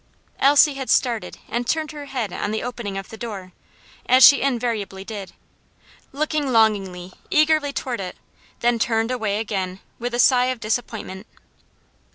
[0.39, 3.51] Elsie had started and turned her head on the opening of the door,
[4.07, 5.33] as she invariably did,
[6.11, 8.15] looking longingly, eagerly toward it
[8.61, 11.27] then turned away again with a sigh of disappointment.